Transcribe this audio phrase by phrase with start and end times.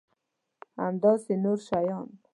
[0.83, 2.07] همداسې نور شیان.